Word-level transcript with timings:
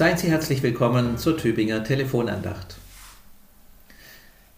Seien 0.00 0.16
Sie 0.16 0.30
herzlich 0.30 0.62
willkommen 0.62 1.18
zur 1.18 1.36
Tübinger 1.36 1.84
Telefonandacht. 1.84 2.76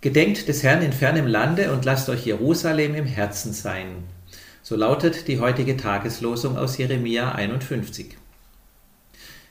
Gedenkt 0.00 0.46
des 0.46 0.62
Herrn 0.62 0.82
in 0.82 0.92
fernem 0.92 1.26
Lande 1.26 1.72
und 1.72 1.85
lasst 1.85 2.08
euch 2.08 2.24
Jerusalem 2.24 2.94
im 2.94 3.06
Herzen 3.06 3.53
sein. 3.53 4.04
So 4.63 4.76
lautet 4.76 5.26
die 5.26 5.40
heutige 5.40 5.76
Tageslosung 5.76 6.56
aus 6.56 6.78
Jeremia 6.78 7.32
51. 7.32 8.17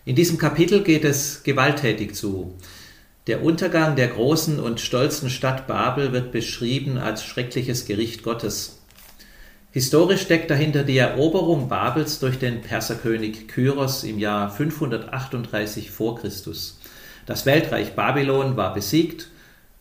In 0.05 0.15
diesem 0.15 0.37
Kapitel 0.37 0.81
geht 0.81 1.03
es 1.03 1.43
gewalttätig 1.43 2.15
zu. 2.15 2.57
Der 3.27 3.43
Untergang 3.43 3.97
der 3.97 4.07
großen 4.07 4.61
und 4.61 4.79
stolzen 4.79 5.29
Stadt 5.29 5.67
Babel 5.67 6.13
wird 6.13 6.31
beschrieben 6.31 6.99
als 6.99 7.25
schreckliches 7.25 7.83
Gericht 7.83 8.23
Gottes. 8.23 8.80
Historisch 9.73 10.23
steckt 10.23 10.51
dahinter 10.51 10.83
die 10.83 10.97
Eroberung 10.97 11.69
Babels 11.69 12.19
durch 12.19 12.37
den 12.37 12.61
Perserkönig 12.61 13.47
Kyros 13.47 14.03
im 14.03 14.19
Jahr 14.19 14.49
538 14.49 15.91
vor 15.91 16.19
Christus. 16.19 16.77
Das 17.25 17.45
Weltreich 17.45 17.93
Babylon 17.95 18.57
war 18.57 18.73
besiegt, 18.73 19.29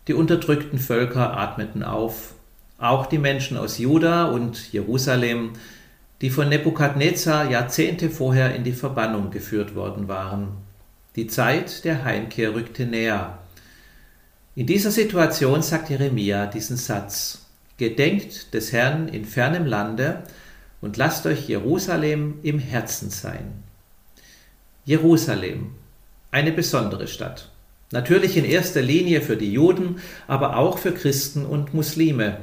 die 0.06 0.14
unterdrückten 0.14 0.78
Völker 0.78 1.36
atmeten 1.36 1.82
auf, 1.82 2.34
auch 2.78 3.06
die 3.06 3.18
Menschen 3.18 3.56
aus 3.56 3.78
Juda 3.78 4.26
und 4.26 4.72
Jerusalem, 4.72 5.54
die 6.20 6.30
von 6.30 6.48
Nebukadnezar 6.48 7.50
Jahrzehnte 7.50 8.10
vorher 8.10 8.54
in 8.54 8.62
die 8.62 8.72
Verbannung 8.72 9.32
geführt 9.32 9.74
worden 9.74 10.06
waren. 10.06 10.50
Die 11.16 11.26
Zeit 11.26 11.84
der 11.84 12.04
Heimkehr 12.04 12.54
rückte 12.54 12.86
näher. 12.86 13.38
In 14.54 14.68
dieser 14.68 14.92
Situation 14.92 15.62
sagt 15.62 15.90
Jeremia 15.90 16.46
diesen 16.46 16.76
Satz 16.76 17.49
Gedenkt 17.80 18.52
des 18.52 18.74
Herrn 18.74 19.08
in 19.08 19.24
fernem 19.24 19.64
Lande 19.64 20.24
und 20.82 20.98
lasst 20.98 21.24
euch 21.24 21.48
Jerusalem 21.48 22.34
im 22.42 22.58
Herzen 22.58 23.08
sein. 23.08 23.62
Jerusalem, 24.84 25.70
eine 26.30 26.52
besondere 26.52 27.08
Stadt. 27.08 27.48
Natürlich 27.90 28.36
in 28.36 28.44
erster 28.44 28.82
Linie 28.82 29.22
für 29.22 29.38
die 29.38 29.50
Juden, 29.50 29.96
aber 30.28 30.58
auch 30.58 30.76
für 30.76 30.92
Christen 30.92 31.46
und 31.46 31.72
Muslime. 31.72 32.36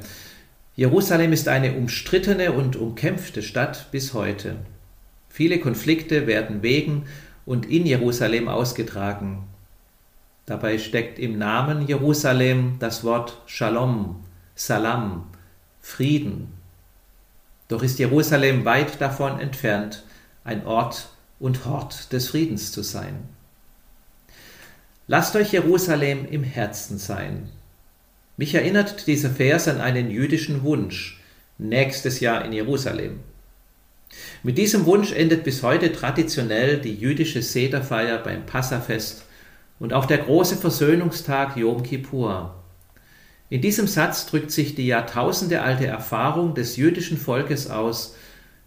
Jerusalem 0.74 1.32
ist 1.32 1.46
eine 1.46 1.74
umstrittene 1.74 2.50
und 2.50 2.74
umkämpfte 2.74 3.44
Stadt 3.44 3.92
bis 3.92 4.14
heute. 4.14 4.56
Viele 5.28 5.60
Konflikte 5.60 6.26
werden 6.26 6.62
wegen 6.64 7.04
und 7.46 7.64
in 7.64 7.86
Jerusalem 7.86 8.48
ausgetragen. 8.48 9.44
Dabei 10.46 10.78
steckt 10.78 11.20
im 11.20 11.38
Namen 11.38 11.86
Jerusalem 11.86 12.78
das 12.80 13.04
Wort 13.04 13.40
Shalom, 13.46 14.24
Salam, 14.60 15.24
Frieden. 15.80 16.52
Doch 17.68 17.84
ist 17.84 18.00
Jerusalem 18.00 18.64
weit 18.64 19.00
davon 19.00 19.38
entfernt, 19.38 20.02
ein 20.42 20.66
Ort 20.66 21.10
und 21.38 21.64
Hort 21.64 22.12
des 22.12 22.30
Friedens 22.30 22.72
zu 22.72 22.82
sein. 22.82 23.28
Lasst 25.06 25.36
euch 25.36 25.52
Jerusalem 25.52 26.26
im 26.28 26.42
Herzen 26.42 26.98
sein. 26.98 27.48
Mich 28.36 28.52
erinnert 28.52 29.06
dieser 29.06 29.30
Vers 29.30 29.68
an 29.68 29.80
einen 29.80 30.10
jüdischen 30.10 30.64
Wunsch, 30.64 31.22
nächstes 31.58 32.18
Jahr 32.18 32.44
in 32.44 32.52
Jerusalem. 32.52 33.20
Mit 34.42 34.58
diesem 34.58 34.86
Wunsch 34.86 35.12
endet 35.12 35.44
bis 35.44 35.62
heute 35.62 35.92
traditionell 35.92 36.80
die 36.80 36.96
jüdische 36.96 37.42
Sederfeier 37.42 38.18
beim 38.18 38.44
Passafest 38.44 39.22
und 39.78 39.92
auch 39.92 40.06
der 40.06 40.18
große 40.18 40.56
Versöhnungstag 40.56 41.56
Yom 41.56 41.84
Kippur. 41.84 42.56
In 43.50 43.62
diesem 43.62 43.86
Satz 43.86 44.26
drückt 44.26 44.50
sich 44.50 44.74
die 44.74 44.86
jahrtausendealte 44.86 45.86
Erfahrung 45.86 46.54
des 46.54 46.76
jüdischen 46.76 47.16
Volkes 47.16 47.70
aus, 47.70 48.14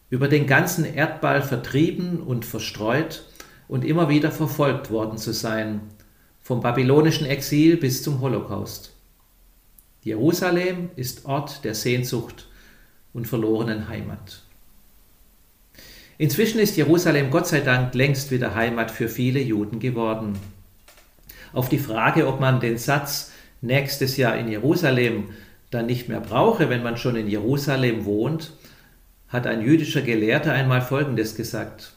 über 0.09 0.27
den 0.27 0.47
ganzen 0.47 0.85
Erdball 0.85 1.41
vertrieben 1.41 2.21
und 2.21 2.45
verstreut 2.45 3.25
und 3.67 3.85
immer 3.85 4.09
wieder 4.09 4.31
verfolgt 4.31 4.89
worden 4.89 5.17
zu 5.17 5.33
sein, 5.33 5.81
vom 6.41 6.61
babylonischen 6.61 7.27
Exil 7.27 7.77
bis 7.77 8.03
zum 8.03 8.19
Holocaust. 8.19 8.93
Jerusalem 10.03 10.89
ist 10.95 11.25
Ort 11.25 11.63
der 11.63 11.75
Sehnsucht 11.75 12.47
und 13.13 13.27
verlorenen 13.27 13.87
Heimat. 13.87 14.41
Inzwischen 16.17 16.59
ist 16.59 16.75
Jerusalem 16.75 17.29
Gott 17.29 17.47
sei 17.47 17.61
Dank 17.61 17.93
längst 17.93 18.31
wieder 18.31 18.55
Heimat 18.55 18.91
für 18.91 19.07
viele 19.07 19.39
Juden 19.39 19.79
geworden. 19.79 20.37
Auf 21.53 21.69
die 21.69 21.79
Frage, 21.79 22.27
ob 22.27 22.39
man 22.39 22.59
den 22.59 22.77
Satz 22.77 23.31
nächstes 23.61 24.17
Jahr 24.17 24.37
in 24.37 24.47
Jerusalem 24.49 25.29
dann 25.69 25.85
nicht 25.85 26.09
mehr 26.09 26.19
brauche, 26.19 26.69
wenn 26.69 26.83
man 26.83 26.97
schon 26.97 27.15
in 27.15 27.27
Jerusalem 27.27 28.05
wohnt, 28.05 28.51
hat 29.29 29.47
ein 29.47 29.61
jüdischer 29.61 30.01
Gelehrter 30.01 30.51
einmal 30.51 30.81
Folgendes 30.81 31.35
gesagt. 31.35 31.93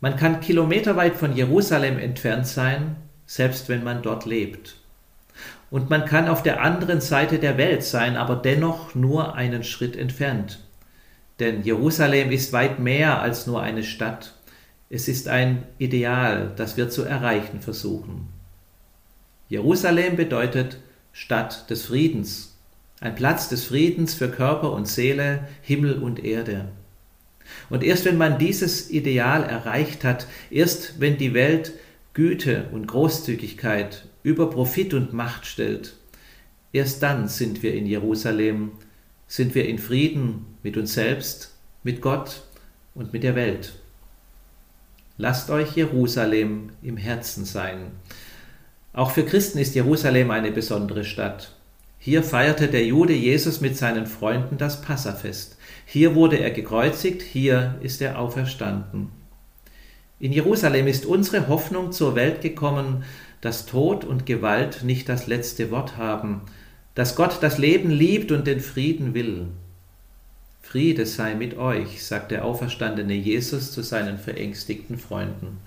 Man 0.00 0.16
kann 0.16 0.40
kilometerweit 0.40 1.16
von 1.16 1.34
Jerusalem 1.34 1.98
entfernt 1.98 2.46
sein, 2.46 2.96
selbst 3.26 3.68
wenn 3.68 3.82
man 3.82 4.02
dort 4.02 4.24
lebt. 4.24 4.76
Und 5.70 5.90
man 5.90 6.04
kann 6.04 6.28
auf 6.28 6.42
der 6.42 6.62
anderen 6.62 7.00
Seite 7.00 7.38
der 7.38 7.58
Welt 7.58 7.82
sein, 7.82 8.16
aber 8.16 8.36
dennoch 8.36 8.94
nur 8.94 9.34
einen 9.34 9.64
Schritt 9.64 9.96
entfernt. 9.96 10.60
Denn 11.40 11.62
Jerusalem 11.64 12.30
ist 12.30 12.52
weit 12.52 12.78
mehr 12.78 13.20
als 13.20 13.46
nur 13.46 13.62
eine 13.62 13.82
Stadt. 13.82 14.34
Es 14.88 15.08
ist 15.08 15.26
ein 15.26 15.64
Ideal, 15.78 16.52
das 16.56 16.76
wir 16.76 16.88
zu 16.88 17.02
erreichen 17.02 17.60
versuchen. 17.60 18.28
Jerusalem 19.48 20.16
bedeutet 20.16 20.78
Stadt 21.12 21.70
des 21.70 21.86
Friedens, 21.86 22.56
ein 23.00 23.14
Platz 23.14 23.48
des 23.48 23.64
Friedens 23.64 24.14
für 24.14 24.28
Körper 24.28 24.72
und 24.72 24.88
Seele, 24.88 25.46
Himmel 25.62 25.98
und 26.02 26.24
Erde. 26.24 26.68
Und 27.70 27.84
erst 27.84 28.04
wenn 28.04 28.16
man 28.16 28.38
dieses 28.38 28.90
Ideal 28.90 29.44
erreicht 29.44 30.02
hat, 30.02 30.26
erst 30.50 31.00
wenn 31.00 31.16
die 31.16 31.32
Welt 31.32 31.72
Güte 32.12 32.68
und 32.72 32.88
Großzügigkeit 32.88 34.06
über 34.22 34.50
Profit 34.50 34.94
und 34.94 35.12
Macht 35.12 35.46
stellt, 35.46 35.94
erst 36.72 37.02
dann 37.02 37.28
sind 37.28 37.62
wir 37.62 37.74
in 37.74 37.86
Jerusalem, 37.86 38.72
sind 39.28 39.54
wir 39.54 39.68
in 39.68 39.78
Frieden 39.78 40.44
mit 40.62 40.76
uns 40.76 40.94
selbst, 40.94 41.54
mit 41.84 42.00
Gott 42.00 42.42
und 42.94 43.12
mit 43.12 43.22
der 43.22 43.36
Welt. 43.36 43.74
Lasst 45.18 45.50
euch 45.50 45.76
Jerusalem 45.76 46.70
im 46.82 46.96
Herzen 46.96 47.44
sein. 47.44 47.92
Auch 48.96 49.10
für 49.10 49.26
Christen 49.26 49.58
ist 49.58 49.74
Jerusalem 49.74 50.30
eine 50.30 50.50
besondere 50.50 51.04
Stadt. 51.04 51.52
Hier 51.98 52.22
feierte 52.22 52.66
der 52.66 52.86
Jude 52.86 53.12
Jesus 53.12 53.60
mit 53.60 53.76
seinen 53.76 54.06
Freunden 54.06 54.56
das 54.56 54.80
Passafest. 54.80 55.58
Hier 55.84 56.14
wurde 56.14 56.38
er 56.38 56.50
gekreuzigt, 56.50 57.20
hier 57.20 57.74
ist 57.82 58.00
er 58.00 58.18
auferstanden. 58.18 59.10
In 60.18 60.32
Jerusalem 60.32 60.86
ist 60.86 61.04
unsere 61.04 61.46
Hoffnung 61.46 61.92
zur 61.92 62.14
Welt 62.14 62.40
gekommen, 62.40 63.04
dass 63.42 63.66
Tod 63.66 64.06
und 64.06 64.24
Gewalt 64.24 64.82
nicht 64.82 65.10
das 65.10 65.26
letzte 65.26 65.70
Wort 65.70 65.98
haben, 65.98 66.40
dass 66.94 67.16
Gott 67.16 67.36
das 67.42 67.58
Leben 67.58 67.90
liebt 67.90 68.32
und 68.32 68.46
den 68.46 68.60
Frieden 68.60 69.12
will. 69.12 69.48
Friede 70.62 71.04
sei 71.04 71.34
mit 71.34 71.58
euch, 71.58 72.02
sagt 72.02 72.30
der 72.30 72.46
auferstandene 72.46 73.12
Jesus 73.12 73.72
zu 73.72 73.82
seinen 73.82 74.16
verängstigten 74.16 74.96
Freunden. 74.96 75.58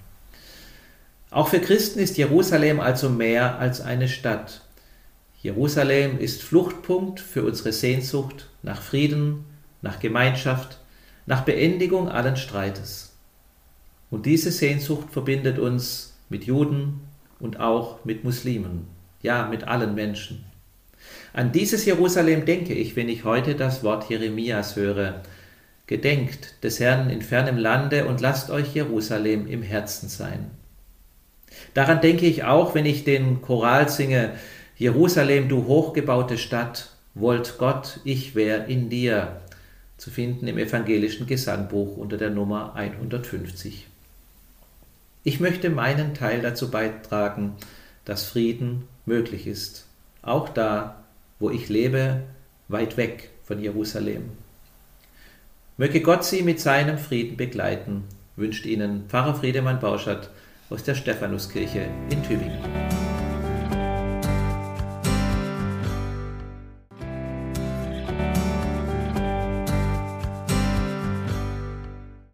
Auch 1.31 1.49
für 1.49 1.59
Christen 1.59 1.99
ist 1.99 2.17
Jerusalem 2.17 2.79
also 2.79 3.09
mehr 3.09 3.59
als 3.59 3.81
eine 3.81 4.07
Stadt. 4.07 4.61
Jerusalem 5.41 6.19
ist 6.19 6.41
Fluchtpunkt 6.41 7.19
für 7.19 7.43
unsere 7.43 7.71
Sehnsucht 7.71 8.49
nach 8.63 8.81
Frieden, 8.81 9.45
nach 9.81 9.99
Gemeinschaft, 9.99 10.79
nach 11.27 11.41
Beendigung 11.41 12.09
allen 12.09 12.35
Streites. 12.35 13.15
Und 14.09 14.25
diese 14.25 14.51
Sehnsucht 14.51 15.11
verbindet 15.11 15.59
uns 15.59 16.17
mit 16.29 16.45
Juden 16.45 17.01
und 17.39 17.59
auch 17.59 18.03
mit 18.03 18.23
Muslimen, 18.23 18.87
ja 19.21 19.47
mit 19.47 19.65
allen 19.65 19.93
Menschen. 19.93 20.43
An 21.31 21.51
dieses 21.51 21.85
Jerusalem 21.85 22.45
denke 22.45 22.73
ich, 22.73 22.95
wenn 22.95 23.07
ich 23.07 23.23
heute 23.23 23.53
das 23.53 23.83
Wort 23.83 24.09
Jeremias 24.09 24.75
höre. 24.75 25.21
Gedenkt 25.85 26.63
des 26.63 26.79
Herrn 26.79 27.09
in 27.09 27.21
fernem 27.21 27.57
Lande 27.57 28.07
und 28.07 28.19
lasst 28.19 28.49
euch 28.49 28.73
Jerusalem 28.73 29.47
im 29.47 29.61
Herzen 29.61 30.09
sein. 30.09 30.51
Daran 31.73 32.01
denke 32.01 32.25
ich 32.25 32.43
auch, 32.43 32.75
wenn 32.75 32.85
ich 32.85 33.03
den 33.03 33.41
Choral 33.41 33.89
singe, 33.89 34.33
Jerusalem, 34.77 35.49
du 35.49 35.65
hochgebaute 35.65 36.37
Stadt, 36.37 36.91
wollt 37.13 37.57
Gott, 37.57 37.99
ich 38.03 38.35
wär 38.35 38.67
in 38.67 38.89
dir, 38.89 39.41
zu 39.97 40.09
finden 40.09 40.47
im 40.47 40.57
evangelischen 40.57 41.27
Gesangbuch 41.27 41.97
unter 41.97 42.17
der 42.17 42.29
Nummer 42.29 42.75
150. 42.75 43.87
Ich 45.23 45.39
möchte 45.41 45.69
meinen 45.69 46.13
Teil 46.13 46.41
dazu 46.41 46.71
beitragen, 46.71 47.55
dass 48.05 48.25
Frieden 48.25 48.87
möglich 49.05 49.47
ist, 49.47 49.85
auch 50.21 50.47
da, 50.47 51.03
wo 51.39 51.49
ich 51.49 51.67
lebe, 51.67 52.21
weit 52.69 52.95
weg 52.95 53.29
von 53.43 53.61
Jerusalem. 53.61 54.29
Möge 55.77 56.01
Gott 56.01 56.23
Sie 56.23 56.41
mit 56.41 56.59
seinem 56.59 56.97
Frieden 56.97 57.35
begleiten, 57.35 58.05
wünscht 58.35 58.65
Ihnen 58.65 59.05
Pfarrer 59.09 59.35
Friedemann 59.35 59.79
Bauschert 59.79 60.29
aus 60.69 60.83
der 60.83 60.95
Stephanuskirche 60.95 61.87
in 62.09 62.23
Tübingen. 62.23 62.78